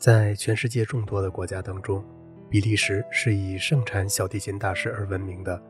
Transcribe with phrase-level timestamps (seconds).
[0.00, 2.02] 在全世界众多的国家当中，
[2.48, 5.62] 比利时是以盛产小提琴大师而闻名的。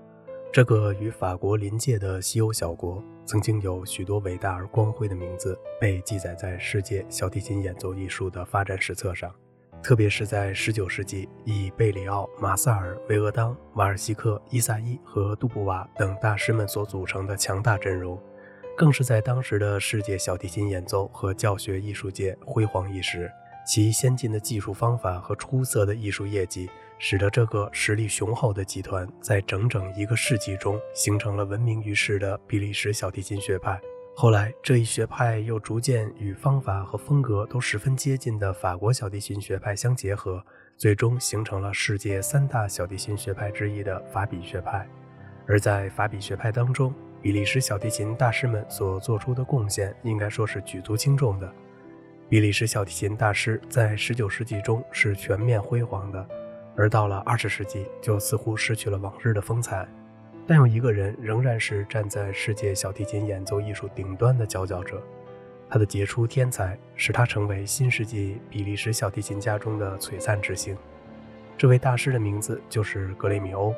[0.52, 9.34] 这个与法国邻界的西欧小国，曾经有许多伟大而光辉的名字被记载在世界小提琴演奏艺术的发展史册上。
[9.82, 18.16] 特别是在19世纪，以贝里奥、马萨尔、维厄当、瓦尔西克、伊萨伊和杜布瓦等大师们所组成的强大阵容，
[18.76, 23.28] 更是在当时的世界小提琴演奏和教学艺术界辉煌一时。
[23.66, 26.68] 其先进的技术方法和出色的艺术业绩。
[27.02, 33.80] 使得这个实力雄厚的集团在整整一个世纪中形成了闻名于世的比利时小提琴学派。
[34.14, 40.44] 后来，这一学派又逐渐与方法和风格都十分接近的法国小提琴学派相结合，
[40.76, 44.86] 最终形成了世界三大小提琴学派之一的法比学派。
[45.48, 51.50] 而在法比学派当中，比利时小提琴大师们所做出的贡献应该说是举足轻重的。
[52.30, 56.24] 比利时小提琴大师在19世纪中是全面辉煌的。
[56.76, 59.84] 而到了二十世纪，就似乎失去了往日的风采。
[60.46, 65.02] 但有一个人仍然是站在世界小提琴演奏艺术顶端的佼佼者，
[65.68, 70.76] 他的杰出天才使他成为新世纪比利时小提琴家中的璀璨之星。
[71.58, 73.74] 这位大师的名字就是格雷米欧。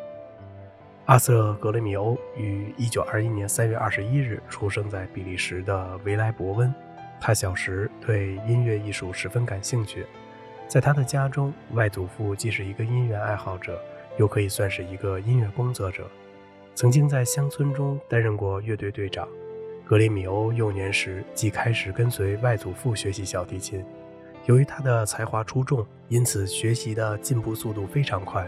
[1.06, 6.72] 阿瑟·格雷米欧于1921年3月21日出生在比利时的维莱伯温。
[7.24, 10.04] 他小时对音乐艺术十分感兴趣。
[10.66, 13.80] 在他的家中，外祖父既是一个音乐爱好者，
[14.18, 16.04] 又可以算是一个音乐工作者，
[16.74, 19.28] 曾经在乡村中担任过乐队队长。
[19.84, 23.84] 格雷米欧幼年时即开始跟随外祖父学习小提琴，
[24.46, 28.44] 由于他的才华出众，因此学习的进步速度非常快。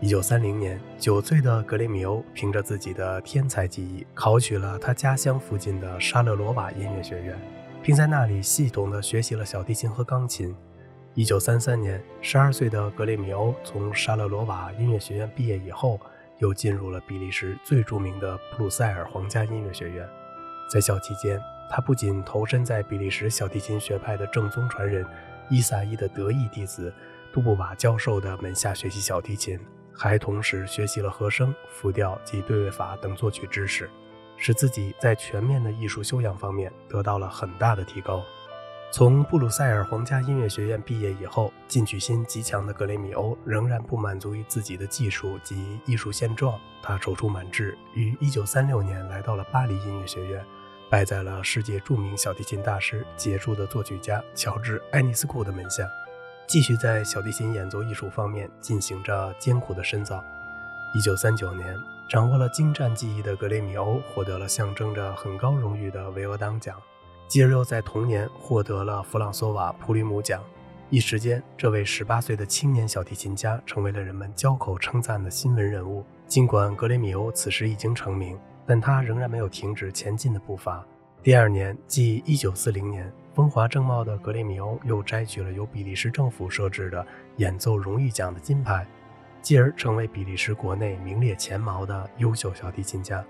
[0.00, 7.38] 一九三零年，九岁的格雷米欧凭着自己的天才技艺，考取了他家乡附近的沙勒罗瓦音乐学院，
[7.82, 10.54] 并在那里系统地学习了小提琴和钢琴。
[11.14, 15.98] 一九三三年，十二岁的格雷米欧从沙勒罗瓦音乐学院毕业以后，
[16.38, 20.08] 又进入了比利时最著名的布鲁塞尔皇家音乐学院。
[20.72, 21.40] 在校期间，
[21.70, 25.04] 他不仅投身在比利时小提琴学派的正宗传人
[25.48, 26.92] 伊萨伊的得意弟子
[27.32, 29.58] 杜布瓦教授的门下学习小提琴，
[29.92, 33.90] 还同时学习了和声、复调及对位法等作曲知识，
[34.38, 38.22] 使自己在全面的艺术修养方面得到了很大的提高。
[38.90, 46.58] 从布鲁塞尔皇家音乐学院毕业以后，进取心极强的格雷米欧仍然不满足于自己的技术及艺术现状。
[46.82, 50.42] 他踌躇满志，于1936年来到了巴黎音乐学院，
[50.88, 55.86] 拜在了世界著名小提琴大师、杰出的作曲家乔治·埃尼斯库的门下，
[56.46, 60.24] 继续在小提琴演奏艺术方面进行着艰苦的深造。
[60.94, 61.76] 1939年，
[62.08, 66.74] 掌握了精湛技艺的格雷米欧获得了象征着很高荣誉的维俄当奖。
[67.26, 70.42] 继而又在同年获得了弗朗索瓦·普吕姆奖，
[70.88, 76.02] 一时间，这位十八岁的青年小提琴家成为了人们交口称赞的新闻人物。
[76.26, 80.82] 尽管格雷米欧此时已经成名，但他仍然没有停止前进的步伐。
[81.22, 87.06] 第二年，即1940年，风华正茂的格雷米欧又摘取了由比利时政府设置的
[87.36, 88.86] 演奏荣誉奖的金牌，
[89.42, 93.24] 继而成为比利时国内名列前茅的优秀小提琴家。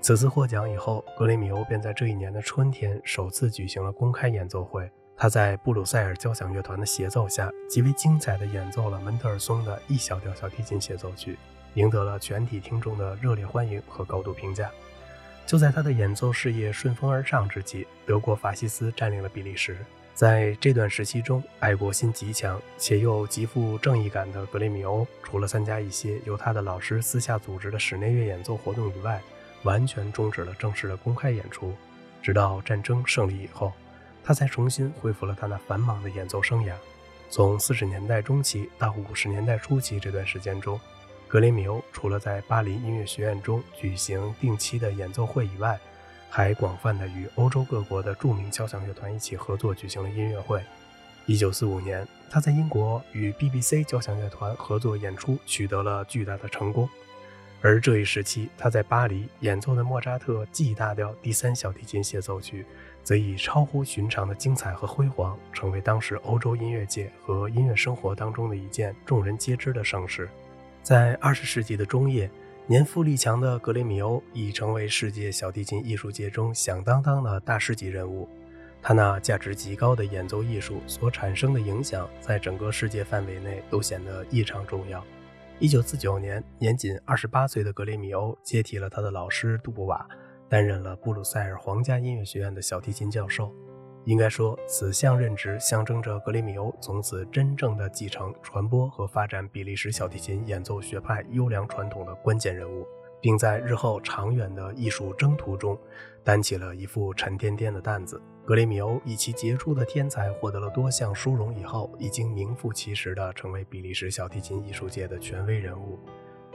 [0.00, 4.90] 此次获奖以后，格雷米欧便在这一年的春天首次举行了公开演奏会。
[5.16, 11.36] 他在布鲁塞尔交响乐团的协奏下，极为精彩地演奏了门德尔松的 E 小调小提琴协奏曲，
[11.74, 14.70] 赢得了全体听众的热烈欢迎和高度评价。
[15.44, 19.78] 就在他的演奏事业顺风而上之际，德国法西斯占领了比利时。
[20.18, 29.22] 在这段时期中，爱国心极强且又极富正义感的格雷米欧，除了参加一些由他的老师私下组织的室内乐演奏活动以外，
[29.62, 31.72] 完全终止了正式的公开演出，
[32.20, 33.72] 直到战争胜利以后，
[34.24, 36.72] 他才重新恢复了他那繁忙的演奏生涯。
[37.30, 40.80] 从四十年代中期到五十年代初期这段时间中，
[41.28, 45.78] 格雷米欧除了在巴黎音乐学院中举行定期的演奏会以外，
[46.30, 50.62] 还广泛的与欧洲各国的著名交响乐团一起合作举行了音乐会。
[51.26, 56.88] 一九四五年，他在英国与 BBC 交响乐团合作演出，取得了巨大的成功。
[57.60, 62.64] 而这一时期，他在巴黎演奏的莫扎特 G 大调第三小提琴协奏曲，
[63.02, 70.28] 则以超乎寻常的精彩和辉煌，成为当时欧洲音乐界和音乐生活当中的一件众人皆知的盛事。
[70.84, 72.30] 在二十世纪的中叶，
[72.70, 78.28] 年富力强的格雷米欧已成为世界小提琴艺术界中响当当的大师级人物。
[78.82, 85.02] 他那价值极高的演奏艺术所产生的影响，在整个世界范围内都显得异常重要。
[85.58, 90.06] 一九四九年，年仅二十八岁的格雷米欧接替了他的老师杜布瓦，
[90.46, 93.50] 担任了布鲁塞尔皇家音乐学院的小提琴教授。
[94.04, 102.86] 应该说，此项任职象征着格雷米欧从此真正的继承、传播和发展比利时小提琴演奏学派优良传统的关键人物，
[103.20, 105.78] 并在日后长远的艺术征途中
[106.24, 108.20] 担起了一副沉甸甸的担子。
[108.46, 115.98] 格雷米欧以其杰出的天才获得了多项殊荣以后，已经名副其实的成为比利时小提琴艺术界的权威人物。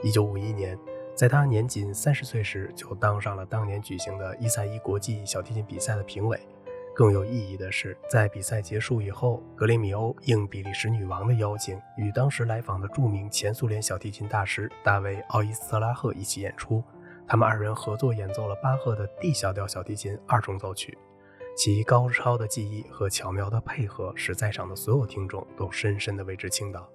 [0.02, 0.76] 一九五一年，
[1.14, 6.36] 在他年仅三十岁时，就当上了当年举行的伊塞伊国际小提琴比赛的评委。
[6.94, 16.82] 更有意义的是，在比赛结束以后，格雷米欧应比利时女王的邀请，与当时来访的著名前苏联小提琴大师大卫·奥伊斯特拉赫一起演出。
[17.26, 20.96] 他们二人合作演奏了巴赫的 D 小调小提琴二重奏曲，
[21.56, 26.88] 其高超的技艺和巧妙的配合，使在场的所有听众都深深地为之倾倒。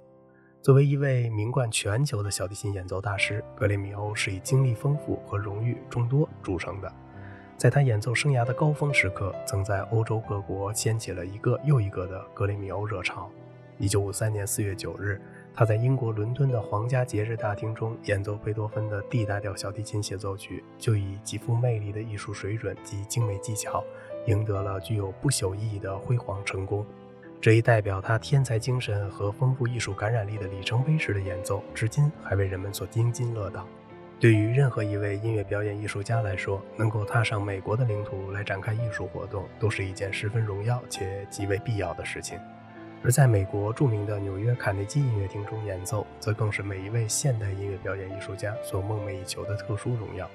[0.62, 6.90] 作为一位名冠全球的小提琴演奏大师，格雷米欧是以经历丰富和荣誉众多著称的。
[7.60, 13.30] 在他演奏生涯的高峰时刻，曾在欧洲各国掀起了一个又一个的格雷米欧热潮。
[13.78, 15.20] 一九五三年四月九日，
[15.54, 23.84] 他在英国伦敦的皇家节日大厅中演奏贝多芬的 D 大调小提琴协奏曲，就以极富魅力的艺术水准及精美技巧，
[24.28, 26.86] 赢得了具有不朽意义的辉煌成功。
[27.42, 33.68] 这一代表他天才精神和丰富艺术感染力的里程碑式的演奏，至今还为人们所津津乐道。
[34.20, 42.38] 对于任何一位音乐表演艺术家来说，能够踏上美国的领土来展开艺术活动，都是一件十分荣耀且极为必要的事情。
[43.02, 50.30] 而在美国著名的纽约卡内基音乐厅中演奏，则更是每一位现代音乐表演艺术家所梦寐以求的特殊荣耀。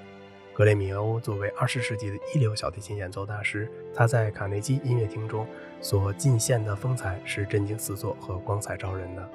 [0.51, 5.45] 格雷米欧作为二十世纪的一流小提琴演奏大师，他在卡内基音乐厅中
[5.79, 9.29] 所尽现的风采是震惊四座和光彩照人的。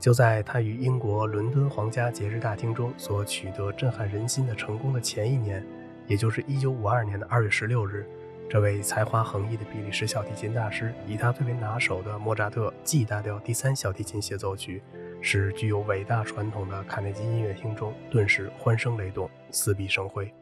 [0.00, 5.62] 就在他与英国伦敦皇家节日大厅中所取得震撼人心的成功的前一年，
[6.06, 8.08] 也就是1952年的2月16日，
[8.48, 14.82] 这位才华横溢的比利时小提琴大师以他最为拿手的莫扎特 G 大调第三小提琴协奏曲，
[15.20, 20.32] 使具有伟大传统的卡内基音乐厅中顿时欢声雷动，四壁生辉。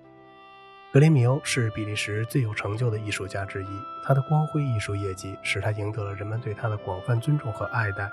[0.93, 3.69] 格雷米欧是比利时最有成就的艺术家之一，
[4.05, 8.09] 他的光辉艺术业绩使他赢得了人们对他的广泛尊重和爱戴。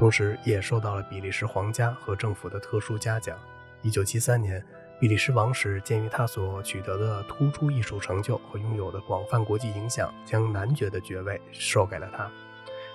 [0.00, 3.36] 同时，也受到了比利时皇家和政府的特殊嘉奖。
[3.82, 4.64] 一九七三年，
[4.98, 12.26] 比利时王室鉴于他所取得的突出艺术成就和拥有的广泛国际影响，将男爵的爵位授给了他，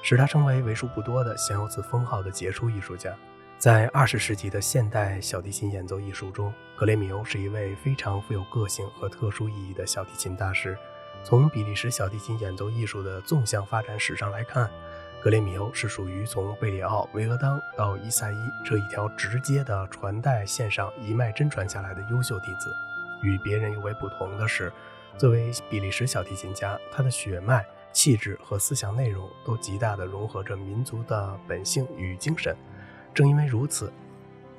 [0.01, 3.15] 使他成为为数不多的享有此封号的杰出艺术家。
[3.59, 10.75] 在二十世纪的现代小提琴演奏艺术中，格雷米欧是一位非常富有个性和特殊意义的小提琴大师。
[11.23, 14.69] 从比利时小提琴演奏艺术的纵向发展史上来看，
[15.25, 22.71] 格雷米欧是属于从贝里奥、维俄当到伊萨伊这一条直接的传代线上一脉真传下来的优秀弟子。
[23.23, 24.71] 与别人尤为不同的是，
[25.17, 32.55] 作为比利时小提琴家，他的血脉、气质和思想内容都极大地融合着民族的本性与精神。
[33.11, 33.91] 正因为如此，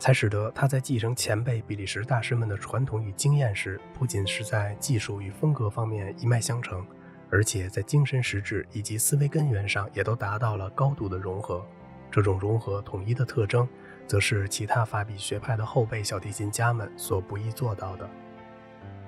[0.01, 6.85] 才使得他在继承前辈比利时大师们的传统与经验时，不仅是在技术与风格方面一脉相承。
[7.31, 11.65] 而且在精神实质以及思维根源上也都达到了高度的融合。
[12.11, 13.69] 这种融合统一的特征，
[14.07, 18.09] 则是其他法比学派的后辈小提琴家们所不易做到的。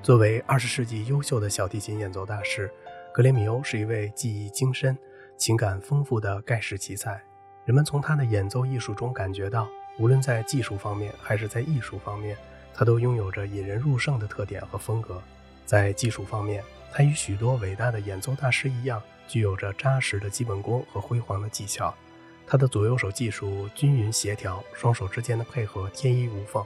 [0.03, 2.71] 作为二十世纪优秀的小提琴演奏大师，
[3.13, 4.97] 格雷米欧是一位技艺精深、
[5.37, 7.21] 情感丰富的盖世奇才。
[7.65, 12.37] 人们从他的演奏艺术中感觉到，无论在技术方面还是在艺术方面，
[12.73, 15.23] 他都拥有着引人入胜的特点和风格。
[15.67, 21.95] 在技术方面，他与许多伟大的演奏大师一样，具有着扎实的基本功和辉煌的技巧。
[22.47, 26.65] 他的左右手技术均匀协调，双手之间的配合天衣无缝。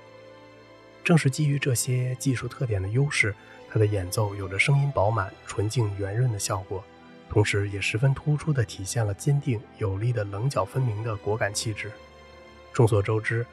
[1.02, 3.34] 正是基于这些技术特点的优势，
[3.68, 6.84] 他的演奏有着声音饱满、纯净圆润的效果，
[7.28, 11.90] 同时也十分突出地体现了坚定有力的棱角分明的果敢气质。
[12.72, 13.44] 众所周知，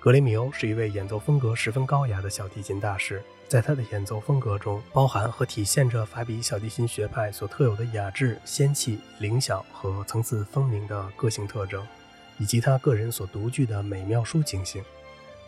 [0.00, 3.20] 格雷米欧是一位演奏风格十分高雅的小提琴大师。
[3.48, 11.84] 在他的演奏风格中，包含和体现着法比小提琴学派所特有的雅致、仙气、灵巧和层次分明的个性特征，
[12.38, 14.84] 以及他个人所独具的美妙抒情性。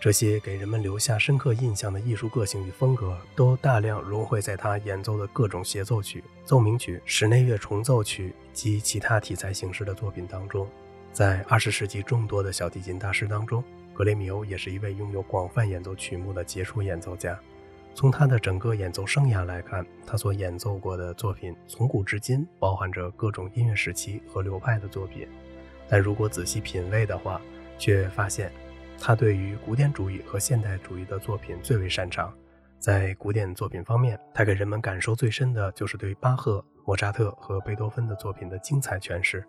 [0.00, 10.66] 这些给人们留下深刻印象的艺术个性与风格，都大量融汇在他演奏的各种协奏曲、奏鸣曲、室内乐重奏曲及其他题材形式的作品当中。
[11.12, 13.62] 在二十世纪众多的小提琴大师当中，
[14.00, 17.38] 格雷米欧也是一位拥有广泛演奏曲目的杰出演奏家。
[17.95, 25.28] 从他的整个演奏生涯来看，他所演奏过的作品从古至今包含着各种音乐时期和流派的作品。
[25.87, 27.38] 但如果仔细品味的话，
[27.76, 28.50] 却发现
[28.99, 32.33] 他对于古典主义和现代主义的作品最为擅长。
[32.78, 39.45] 在古典作品方面，他给人们感受最深的就是对巴赫、莫扎特和贝多芬的作品的精彩诠释。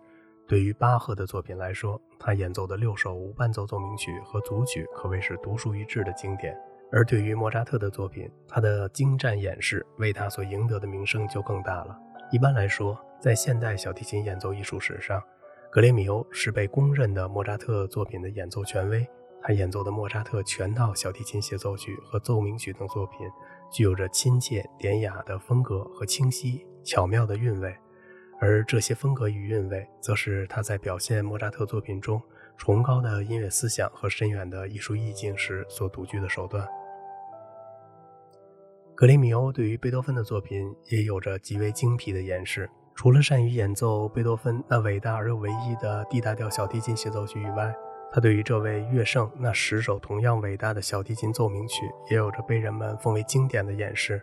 [0.52, 6.54] 对于巴赫的作品来说，他演奏的六首无伴奏奏鸣曲和组曲可谓是独树一帜的经典；
[6.92, 11.98] 而对于莫扎特的作品，他的精湛演示为他所赢得的名声就更大了。
[12.34, 15.24] 一般来说，在现代小提琴演奏艺术史上，
[15.72, 19.08] 格雷米欧是被公认的莫扎特作品的演奏权威。
[19.42, 23.20] 他演奏的莫扎特全套小提琴协奏曲和奏鸣曲等作品，
[23.72, 27.74] 具有着亲切典雅的风格和清晰巧妙的韵味。
[28.42, 32.20] 而这些风格与韵味，则是他在表现莫扎特作品中
[32.58, 36.68] 崇高的音乐思想和深远的艺术意境时所独具的手段。
[38.96, 42.68] 格雷米欧对于贝多芬的作品也有着极为精辟的演示。
[42.96, 47.74] 除了善于演奏贝多芬那伟大而又唯一的 D 大调小提琴协奏曲以外，
[48.12, 54.22] 他对于这位乐圣那十首同样伟大的小提琴奏鸣曲，也有着被人们奉为经典的演示。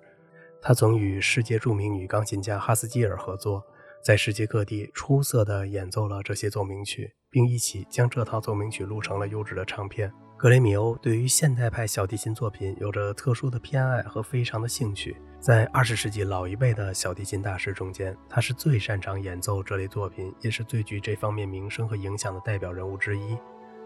[0.60, 3.64] 他曾与世界著名女钢琴家哈斯基尔合作。
[4.02, 10.12] 在世界各地出色地演奏了这些奏鸣曲，并一起将这套奏鸣曲录成了优质的唱片。
[10.37, 15.17] 格雷米欧对于现代派小提琴作品有着特殊的偏爱和非常的兴趣。
[15.40, 23.37] 在二十世纪老一辈的小提琴大师中间，他是最擅长演奏这类作品，也是最具这方面名声和影响的代表人物之一。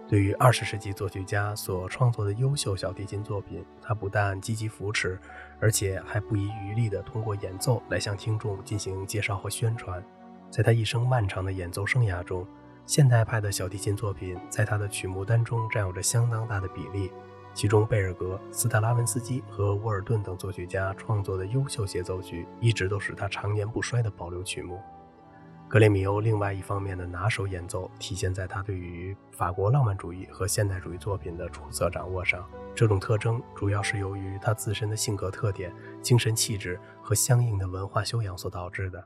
[0.09, 5.19] 对于二十世纪作曲家所创作的优秀小提琴作品，他不但积极扶持，
[5.59, 10.05] 而且还不遗余力地通过演奏来向听众进行介绍和宣传。
[10.51, 12.47] 在他一生漫长的演奏生涯中，
[12.85, 17.11] 现代派的小提琴作品在他的曲目单中占有着相当大的比例。
[17.55, 24.81] 其中，贝尔格、斯特拉文斯基和沃尔顿等作曲家创作的优秀协奏曲，一直都是他常年不衰的保留曲目。
[25.73, 32.47] 格雷米欧另外一方面的拿手演奏，体现在他对于法国浪漫主义和现代主义作品的出色掌握上。
[32.75, 39.03] 这种特征主要是由于他自身的性格特点、精神气质和相应的文化修养所导致的。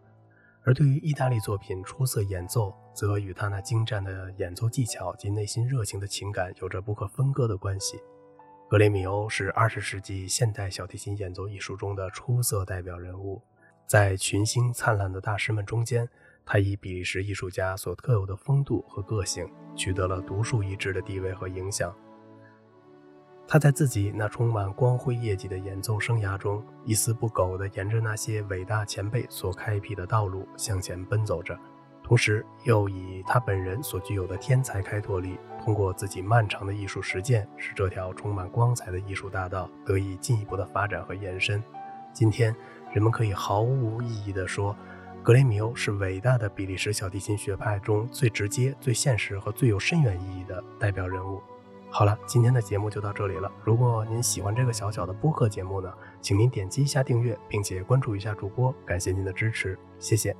[0.64, 8.00] 而对于意大利作品出色演奏，则与他那精湛的演奏技巧及内心热情的情感有着不可分割的关系。
[8.68, 13.40] 格雷米欧是二十世纪现代小提琴演奏艺术中的出色代表人物，
[13.86, 16.08] 在群星灿烂的大师们中间。
[16.48, 21.92] 他以比利时艺术家所特有的风度和个性，取得了独树一帜的地位和影响。
[23.48, 31.58] 他在自己那充满光辉业绩的演奏生涯中，一丝不苟地沿着那些伟大前辈所开辟的道路向前奔走着，
[32.02, 41.60] 同时又以他本人所具有的天才开拓力，通过自己漫长的艺术实践，使这条充满光彩的艺术大道得以进一步的发展和延伸。
[42.12, 42.54] 今天，
[42.92, 44.76] 人们可以毫无意义地说。
[45.26, 51.42] 格雷米欧是伟大的比利时小提琴学派中最直接、最现实和最有深远意义的代表人物。
[51.90, 53.50] 好了，今天的节目就到这里了。
[53.64, 60.32] 如果您喜欢这个小小的播客节目呢，请您点击一下订阅，并且关注一下主播，感谢您的支持，谢谢。